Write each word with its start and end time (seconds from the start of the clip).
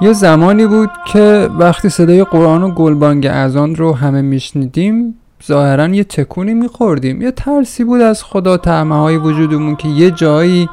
یه 0.00 0.12
زمانی 0.12 0.66
بود 0.66 0.90
که 1.06 1.50
وقتی 1.58 1.88
صدای 1.88 2.24
قرآن 2.24 2.62
و 2.62 2.70
گلبانگ 2.70 3.26
اذان 3.26 3.76
رو 3.76 3.92
همه 3.94 4.22
میشنیدیم 4.22 5.14
ظاهرا 5.46 5.88
یه 5.88 6.04
تکونی 6.04 6.54
میخوردیم. 6.54 7.22
یه 7.22 7.30
ترسی 7.30 7.84
بود 7.84 8.00
از 8.00 8.24
خدا 8.24 8.56
تعمه 8.56 8.94
های 8.94 9.16
وجودمون 9.16 9.76
که 9.76 9.88
یه 9.88 10.10
جایی 10.10 10.68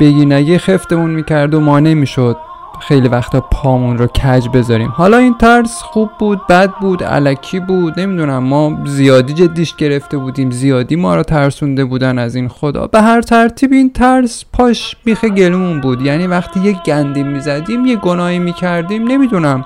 بگی 0.00 0.26
نگی 0.26 0.58
خفتمون 0.58 1.10
می‌کرد 1.10 1.54
و 1.54 1.60
مانع 1.60 1.94
می‌شد. 1.94 2.36
خیلی 2.88 3.08
وقتا 3.08 3.40
پامون 3.40 3.98
رو 3.98 4.06
کج 4.06 4.48
بذاریم. 4.48 4.88
حالا 4.88 5.16
این 5.16 5.34
ترس 5.38 5.82
خوب 5.82 6.10
بود 6.18 6.46
بد 6.46 6.70
بود 6.80 7.04
علکی 7.04 7.60
بود 7.60 8.00
نمی‌دونم. 8.00 8.38
ما 8.38 8.78
زیادی 8.86 9.32
جدیش 9.32 9.76
گرفته 9.76 10.18
بودیم 10.18 10.50
زیادی 10.50 10.96
ما 10.96 11.16
رو 11.16 11.22
ترسونده 11.22 11.84
بودن 11.84 12.18
از 12.18 12.34
این 12.34 12.48
خدا. 12.48 12.86
به 12.86 13.02
هر 13.02 13.20
ترتیب 13.20 13.72
این 13.72 13.92
ترس 13.92 14.44
پاش 14.52 14.96
بیخ 15.04 15.24
گلومون 15.24 15.80
بود. 15.80 16.02
یعنی 16.02 16.26
وقتی 16.26 16.60
یه 16.60 16.76
گندی 16.86 17.22
می‌زدیم 17.22 17.86
یه 17.86 17.96
گناهی 17.96 18.38
می‌کردیم 18.38 19.08
نمی‌دونم. 19.08 19.64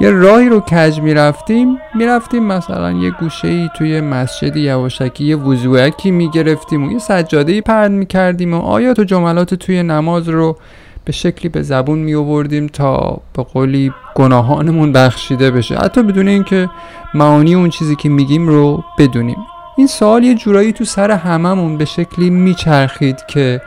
یه 0.00 0.10
راهی 0.10 0.48
رو 0.48 0.60
کج 0.60 1.00
می‌رفتیم 1.00 1.78
می‌رفتیم 1.94 2.44
مثلا 2.44 2.92
یه 2.92 3.10
گوشه 3.10 3.48
ای 3.48 3.68
توی 3.76 4.00
مسجد 4.00 4.56
یواشکی 4.56 5.24
یه 5.24 5.36
وضوعکی 5.36 6.10
می‌گرفتیم 6.10 6.84
و 6.84 6.92
یه 6.92 6.98
سجاده 6.98 7.52
ای 7.52 7.60
پرد 7.60 7.90
می‌کردیم 7.90 8.54
و 8.54 8.60
آیات 8.60 8.98
و 8.98 9.04
جملات 9.04 9.54
توی 9.54 9.82
نماز 9.82 10.28
رو 10.28 10.56
به 11.04 11.12
شکلی 11.12 11.48
به 11.48 11.62
زبون 11.62 11.98
می 11.98 12.14
آوردیم 12.14 12.66
تا 12.66 13.20
به 13.36 13.42
قولی 13.42 13.92
گناهانمون 14.14 14.92
بخشیده 14.92 15.50
بشه. 15.50 15.76
حتی 15.76 16.02
بدون 16.02 16.28
اینکه 16.28 16.70
معانی 17.14 17.54
اون 17.54 17.70
چیزی 17.70 17.96
که 17.96 18.08
میگیم 18.08 18.48
رو 18.48 18.84
بدونیم. 18.98 19.36
این 19.76 19.86
سوال 19.86 20.24
یه 20.24 20.34
جورایی 20.34 20.72
تو 20.72 20.84
سر 20.84 21.10
هممون 21.10 21.78
به 21.78 21.84
شکلی 21.84 22.30
میچرخید 22.30 23.26
که 23.26 23.60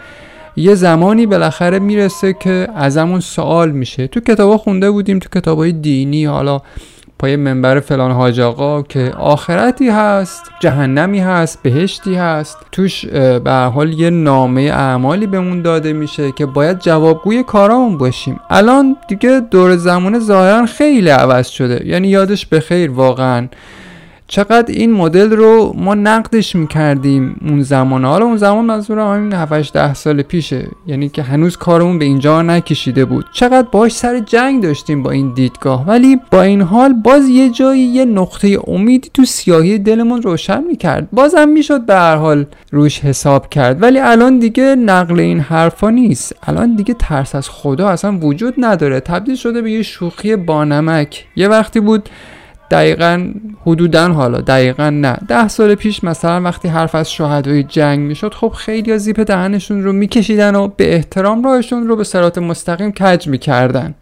یه 0.56 0.76
زمانی 0.76 1.26
بالاخره 1.26 1.80
می‌رسه 1.80 2.34
که 2.34 2.68
ازمون 2.76 3.20
سوال 3.20 3.72
میشه. 3.72 4.08
تو 4.08 4.20
کتابا 4.20 4.58
خونده 4.58 4.92
بودیم 4.92 5.20
تو 5.20 5.40
کتابای 5.40 5.72
دینی 5.72 6.26
حالا 6.26 6.62
پای 7.20 7.36
منبر 7.36 7.80
فلان 7.80 8.12
حاج 8.12 8.40
آقا 8.40 8.82
که 8.82 9.12
آخرتی 9.20 9.90
هست 9.90 10.52
جهنمی 10.60 11.20
هست 11.20 11.64
بهشتی 11.64 12.16
هست. 12.16 12.58
توش 12.72 13.06
به 13.06 13.52
حال 13.52 13.94
یه 13.94 14.10
نامه 14.10 14.62
اعمالی 14.62 15.28
بهمون 15.28 15.62
داده 15.62 15.94
میشه 15.94 16.32
که 16.32 16.46
باید 16.46 16.80
جوابگوی 16.80 17.44
کارامون 17.44 17.98
باشیم. 17.98 18.40
الان 18.50 18.96
دیگه 19.08 19.40
دور 19.52 19.76
زمان 19.76 20.20
ظاهرا 20.20 20.66
خیلی 20.66 21.10
عوض 21.10 21.48
شده. 21.48 21.88
یعنی 21.88 22.08
یادش 22.08 22.46
به 22.46 22.60
خیر 22.60 22.92
واقعا. 22.92 23.48
چقدر 24.30 24.74
این 24.74 24.92
مدل 24.92 25.32
رو 25.32 25.74
ما 25.78 25.96
نقدش 25.96 26.56
می‌کردیم 26.56 27.36
اون 27.48 27.62
زمان. 27.62 28.06
حالا 28.06 28.26
اون 28.26 28.38
زمان 28.38 28.66
منظور 28.66 29.00
همین 29.00 29.34
7 29.34 29.74
ده 29.74 29.94
سال 29.94 30.22
پیشه. 30.22 30.68
یعنی 30.88 31.10
که 31.10 31.24
هنوز 31.24 31.58
کارمون 31.58 32.00
به 32.00 32.06
اینجا 32.06 32.42
نکشیده 32.42 33.06
بود. 33.06 33.26
چقدر 33.34 33.68
باش 33.72 33.92
سر 33.92 34.20
جنگ 34.20 34.64
داشتیم 34.64 35.04
با 35.04 35.12
این 35.12 35.34
دیدگاه. 35.34 35.86
ولی 35.88 36.18
با 36.32 36.42
این 36.42 36.62
حال 36.62 36.94
باز 36.94 37.30
یه 37.30 37.50
جایی 37.50 37.82
یه 37.82 38.06
نقطه 38.06 38.60
امیدی 38.68 39.10
تو 39.14 39.26
سیاهی 39.26 39.78
دلمون 39.78 40.22
روشن 40.22 40.64
می‌کرد. 40.64 41.08
بازم 41.12 41.50
می‌شد 41.50 41.86
به 41.86 41.96
هر 41.96 42.16
حال 42.16 42.46
روش 42.72 43.00
حساب 43.00 43.50
کرد. 43.50 43.82
ولی 43.82 44.00
الان 44.00 44.40
دیگه 44.40 44.76
نقل 44.76 45.20
این 45.20 45.40
حرفا 45.40 45.90
نیست. 45.90 46.36
الان 46.48 46.76
دیگه 46.76 46.96
ترس 47.00 47.36
از 47.36 47.50
خدا 47.50 47.90
اصلا 47.90 48.18
وجود 48.18 48.54
نداره. 48.58 49.00
تبدیل 49.00 49.36
شده 49.36 49.62
به 49.62 49.72
یه 49.72 49.84
شوخی 49.84 50.36
بانمک. 50.36 51.26
یه 51.36 51.48
وقتی 51.48 51.80
بود 51.80 52.10
دقیقا 52.72 53.34
حدودا 53.66 54.14
حالا 54.14 54.42
دقیقا 54.42 54.90
نه. 54.90 55.18
ده 55.28 55.48
سال 55.48 55.76
پیش 55.76 56.04
مثلا 56.04 56.42
وقتی 56.42 56.68
حرف 56.68 56.96
از 56.96 57.12
شهدای 57.12 57.64
جنگ 57.64 58.00
می‌شد 58.00 58.34
خب 58.34 58.50
خیلی 58.50 58.98
زیپ 58.98 59.20
دهنشون 59.20 59.84
رو 59.84 59.94
میکشیدن 59.94 60.56
و 60.56 60.68
به 60.68 60.96
احترام 60.96 61.44
راهشون 61.44 61.88
رو 61.88 61.96
به 61.96 62.04
سرات 62.04 62.38
مستقیم 62.38 62.92
کج 62.92 63.28
می‌کردن. 63.28 63.96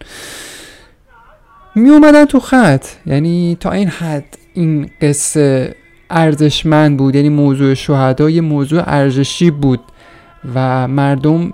می 1.76 1.90
اومدن 1.90 2.26
تو 2.26 2.40
خط. 2.40 2.86
یعنی 3.06 3.58
تا 3.60 3.72
این 3.72 3.88
حد 3.88 4.38
این 4.54 4.90
قصه 5.02 5.76
ارزشمند 6.10 6.98
بود. 6.98 7.16
یعنی 7.16 7.30
موضوع 7.30 7.74
شهدا 7.74 8.30
یه 8.30 8.42
موضوع 8.42 8.84
ارزشی 8.86 9.52
بود 9.52 9.80
و 10.56 10.88
مردم 10.88 11.54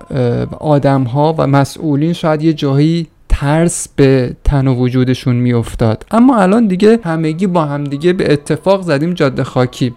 آدم 0.59 1.03
ها 1.03 1.35
و 1.37 1.47
مسئولین 1.47 2.13
شاید 2.13 2.43
یه 2.43 2.53
جایی 2.53 3.07
ترس 3.41 3.87
به 3.95 4.35
تن 4.43 4.67
و 4.67 4.75
وجودشون 4.75 5.35
میافتاد. 5.35 6.05
اما 6.11 6.37
الان 6.37 6.67
دیگه 6.67 6.99
همگی 7.03 7.47
با 7.47 7.65
همدیگه 7.65 8.13
به 8.13 8.33
اتفاق 8.33 8.81
زدیم 8.81 9.13
جاده 9.13 9.43
خاکی. 9.43 9.93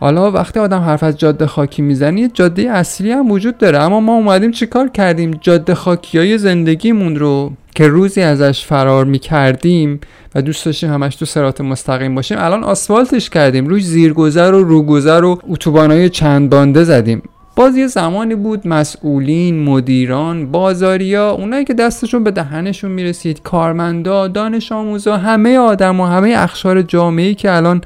حالا 0.00 0.30
وقتی 0.30 0.60
آدم 0.60 0.80
حرف 0.80 1.02
از 1.02 1.18
جاده 1.18 1.46
خاکی 1.46 1.82
می‌زنی 1.82 2.28
جاده 2.28 2.70
اصلی 2.70 3.10
هم 3.10 3.30
وجود 3.30 3.58
داره. 3.58 3.78
اما 3.78 4.00
ما 4.00 4.14
اومدیم 4.14 4.50
چیکار 4.50 4.88
کردیم؟ 4.88 5.38
جاده 5.40 5.74
خاکی 5.74 6.18
های 6.18 6.38
زندگیمون 6.38 7.16
رو 7.16 7.52
که 7.74 7.88
روزی 7.88 8.22
ازش 8.22 8.64
فرار 8.64 9.04
می‌کردیم 9.04 10.00
و 10.34 10.42
دوست 10.42 10.66
داشتیم 10.66 10.92
همش 10.92 11.16
تو 11.16 11.24
سرات 11.24 11.60
مستقیم 11.60 12.14
باشیم 12.14 12.38
الان 12.40 12.64
آسفالتش 12.64 13.30
کردیم. 13.30 13.66
روی 13.66 13.80
زیرگذر 13.80 14.52
و 14.54 14.62
روگذر 14.62 15.24
و 15.24 15.40
اتوبانای 15.48 16.08
چند 16.08 16.50
بانده 16.50 16.84
زدیم. 16.84 17.22
باز 17.56 17.76
یه 17.76 17.86
زمانی 17.86 18.34
بود 18.34 18.68
مسئولین 18.68 19.64
مدیران 19.64 20.50
بازاریا 20.52 21.30
اونایی 21.30 21.64
که 21.64 21.74
دستشون 21.74 22.24
به 22.24 22.30
دهنشون 22.30 22.90
می‌رسید 22.90 23.42
کارمندا 23.42 24.28
دانش 24.28 24.72
آموزا 24.72 25.16
همه 25.16 25.58
آدم 25.58 26.00
و 26.00 26.06
همه 26.06 26.34
اخشار 26.36 26.82
جامعه 26.82 27.34
که 27.34 27.52
الان 27.52 27.80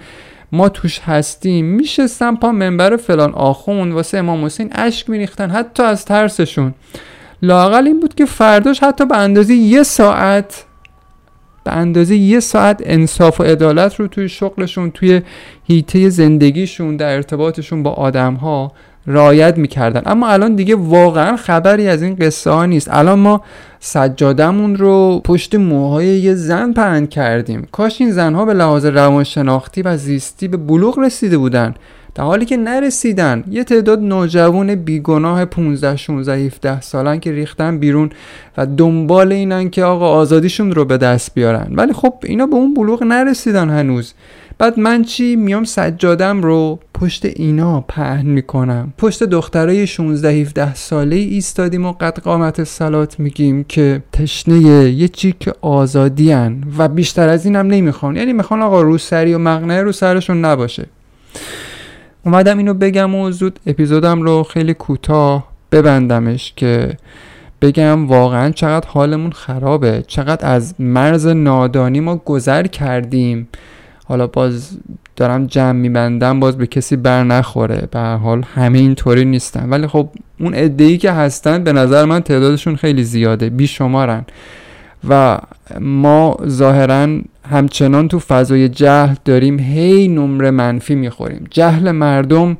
ما 0.53 0.69
توش 0.69 1.01
هستیم 1.01 1.65
میشستن 1.65 2.37
پا 2.37 2.53
منبر 2.53 2.97
فلان 2.97 3.33
آخون 3.33 3.93
واسه 3.93 4.19
امام 4.19 4.45
حسین 4.45 4.71
اشک 4.75 5.11
میریختن 5.11 5.51
حتی 5.51 5.83
از 5.83 6.05
ترسشون. 6.05 6.75
لاقل 7.43 7.87
این 7.87 8.01
بود 8.01 8.15
که 8.15 8.27
فرداش 8.27 8.83
حتی 8.83 9.07
به 9.07 9.17
اندازه 9.17 9.55
یه 9.55 9.83
ساعت 9.83 10.65
به 11.65 11.73
اندازه 11.73 12.17
یه 12.17 12.41
ساعت 12.41 12.83
انصاف 12.85 13.41
و 13.41 13.45
عدالت 13.45 13.95
رو 13.95 14.07
توی 14.07 14.29
شغلشون 14.29 14.91
توی 14.91 15.23
هیته 15.65 16.09
زندگیشون 16.09 16.97
در 16.97 17.15
ارتباطشون 17.15 17.83
با 17.83 17.91
آدم 17.91 18.35
رایت 19.07 19.59
می‌کردن. 19.59 20.03
اما 20.07 20.29
الان 20.29 20.55
دیگه 20.55 20.75
واقعا 20.75 21.37
خبری 21.37 21.89
از 21.89 22.03
این 22.03 22.15
قصه 22.15 22.51
ها 22.51 22.67
نیست. 22.67 22.89
الان 22.93 23.19
ما 23.19 23.43
سجادمون 23.81 24.77
رو 24.77 25.21
پشت 25.25 25.55
موهای 25.55 26.07
یه 26.07 26.35
زن 26.35 26.73
پهن 26.73 27.07
کردیم. 27.07 27.69
کاش 27.73 28.01
این 28.01 28.11
زنها 28.11 28.45
به 28.45 28.55
لحاظ 28.55 28.87
روانشناختی 28.87 29.83
و 29.83 29.97
زیستی 29.97 30.49
به 30.49 30.57
بلوغ 30.57 30.99
رسیده 30.99 31.39
بودن. 31.39 31.75
در 32.15 32.25
حالی 32.25 32.45
که 32.45 32.57
نرسیدن 32.57 33.45
یه 33.51 33.65
تعداد 33.65 34.01
نوجوان 34.01 34.75
بیگناه 34.75 35.45
15 35.45 35.97
16 35.97 36.33
17 36.33 36.81
سالن 36.81 37.21
که 37.21 37.33
ریختن 37.33 37.79
بیرون 37.79 38.11
و 38.57 38.67
دنبال 38.67 39.33
اینن 39.33 39.71
که 39.71 39.85
آقا 39.85 40.09
آزادیشون 40.09 40.73
رو 40.73 40.85
به 40.85 40.99
دست 40.99 41.35
بیارن. 41.35 41.73
ولی 41.77 41.93
خب 41.93 42.15
اینا 42.25 42.47
به 42.47 42.55
اون 42.55 42.75
بلوغ 42.75 43.03
نرسیدن 43.03 43.71
هنوز. 43.71 44.15
بعد 44.61 44.79
من 44.79 45.05
چی 45.05 45.37
میام 45.37 45.65
سجادم 45.65 46.43
رو 46.43 46.79
پشت 46.95 47.25
اینا 47.25 47.81
پهن 47.81 48.27
می‌کنم. 48.27 48.93
پشت 48.99 49.23
دخترای 49.23 49.87
16 49.87 50.29
17 50.31 50.75
ساله 50.75 51.17
ایستادیم 51.17 51.87
و 51.87 51.93
قد 51.93 52.19
قامت 52.19 52.65
سلات 52.65 53.21
میگیم 53.21 53.65
که 53.65 54.03
تشنه 54.13 54.59
یه 54.91 55.09
چیک 55.09 55.51
آزادی 55.61 56.33
هن 56.33 56.65
و 56.79 56.89
بیشتر 56.89 57.29
از 57.29 57.45
اینم 57.45 57.67
نمی‌خوان. 57.67 58.17
یعنی 58.17 58.33
می‌خوان 58.33 58.63
آقا 58.63 58.83
روسری 58.83 59.35
و 59.35 59.39
مقنعه 59.39 59.83
رو 59.83 59.93
سرشون 59.93 60.45
نباشه. 60.45 60.87
اومدم 62.25 62.59
اینو 62.59 62.75
بگم 62.75 63.15
و 63.15 63.31
زود 63.31 63.61
اپیزودم 63.67 64.23
رو 64.23 64.43
خیلی 64.43 64.75
کوتاه 64.75 65.49
ببندمش 65.73 66.53
که 66.57 66.97
بگم 67.63 68.09
واقعا 68.09 68.51
چقدر 68.51 68.89
حالمون 68.89 69.33
خرابه. 69.33 70.05
چقدر 70.07 70.47
از 70.47 70.75
مرز 70.79 71.27
نادانی 71.27 72.01
ما 72.01 72.17
گذر 72.17 72.67
کردیم. 72.67 73.49
حالا 74.11 74.27
باز 74.27 74.79
دارم 75.17 75.47
جمع 75.47 75.73
میبندم 75.73 76.41
باز 76.41 76.59
به 76.59 76.67
کسی 76.67 76.97
بر 76.97 77.25
نخوره. 77.25 77.89
به 77.91 78.01
حال 78.01 78.45
همه 78.55 78.79
اینطوری 78.79 79.25
نیستن. 79.25 79.71
ولی 79.71 79.87
خب 79.87 80.09
اون 80.41 80.55
ای 80.55 80.99
که 80.99 81.13
هستن 81.13 81.65
به 81.65 81.73
نظر 81.73 82.05
من 82.05 82.21
تعدادشون 82.21 82.77
خیلی 82.77 83.05
زیاده 83.05 83.51
بیشمارن. 83.51 84.25
و 85.09 85.39
ما 85.81 86.37
ظاهرا 86.47 87.21
همچنان 87.51 88.09
تو 88.09 88.19
فضای 88.19 88.69
جهل 88.69 89.15
داریم 89.25 89.59
هی 89.59 90.09
نمره 90.09 90.51
منفی 90.51 90.95
می‌خوریم. 90.95 91.47
جهل 91.51 91.91
مردم 91.91 92.57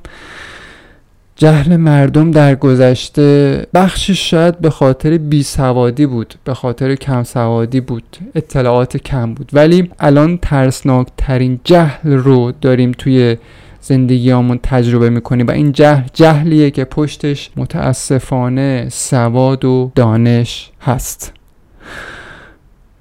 جهل 1.41 1.77
مردم 1.77 2.31
در 2.31 2.55
گذشته 2.55 3.67
بخشش 3.75 4.31
شاید 4.31 4.59
به 4.59 4.71
خاطر 4.71 5.19
بی 5.19 5.43
سوادی 5.43 6.07
بود 6.07 6.35
به 6.45 6.55
خاطر 6.55 6.95
کم 6.95 7.23
سوادی 7.23 7.81
بود 7.81 8.17
اطلاعات 8.35 8.97
کم 8.97 9.35
بود. 9.35 9.51
ولی 9.53 9.91
الان 10.01 10.39
ترسناک 10.43 11.07
ترین 11.17 11.61
جهل 11.65 12.13
رو 12.13 12.53
داریم 12.61 12.93
توی 12.99 13.37
زندگیامون 13.81 14.61
تجربه 14.63 15.11
می‌کنیم 15.11 15.47
و 15.47 15.51
این 15.51 15.73
جهل 15.73 16.03
جهلیه 16.13 16.71
که 16.71 16.85
پشتش 16.85 17.51
متاسفانه 17.57 18.87
سواد 18.91 19.65
و 19.65 19.93
دانش 19.95 20.71
هست. 20.81 21.33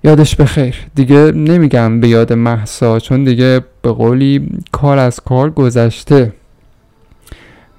یادش 0.03 0.35
بخیر. 0.35 0.75
دیگه 0.95 1.31
نمیگم 1.31 2.00
به 2.00 2.07
یاد 2.07 2.33
محسا 2.33 3.00
چون 3.00 3.24
دیگه 3.24 3.62
به 3.81 3.92
قولی 3.92 4.50
کار 4.71 4.97
از 4.97 5.19
کار 5.19 5.50
گذشته. 5.50 6.33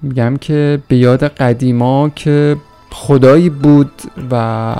میگم 0.02 0.36
که 0.36 0.82
به 0.88 0.96
یاد 0.96 1.24
قدیما 1.24 2.08
که 2.08 2.56
خدایی 2.90 3.50
بود 3.50 3.92
و 4.30 4.74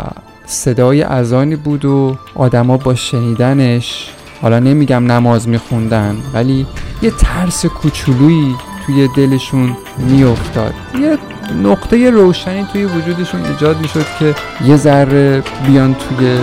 صدای 0.47 1.03
اذانی 1.03 1.57
بود 1.57 1.85
و 1.85 2.17
آدما 2.35 2.77
با 2.77 2.95
شنیدنش 2.95 4.11
حالا 4.43 4.59
نمیگم 4.59 5.13
نماز 5.13 5.49
میخوندن 5.49 6.17
ولی 6.35 6.67
یه 7.03 7.11
ترس 7.11 7.67
کوچولویی 7.67 8.55
توی 8.87 9.09
دلشون 9.17 9.77
میافتاد. 9.99 10.75
یه 11.01 11.19
نقطه 11.63 12.11
روشنی 12.11 12.67
توی 12.73 12.85
وجودشون 12.85 13.45
ایجاد 13.45 13.81
می‌شد 13.81 14.07
که 14.19 14.35
یه 14.65 14.77
ذره 14.77 15.43
بیان 15.67 15.95
توی 15.95 16.39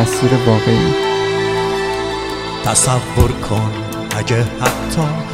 مسیر 0.00 0.30
واقعی. 0.46 0.94
تصور 2.64 3.30
کن 3.30 3.70
اگه 4.16 4.36
حتی 4.36 5.33